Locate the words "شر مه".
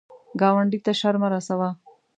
0.99-1.27